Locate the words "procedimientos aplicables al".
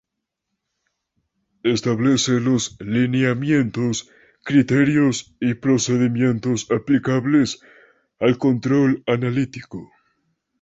5.53-8.39